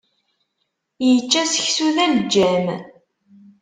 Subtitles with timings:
[1.11, 2.65] Ičča seksu d aleǧǧam.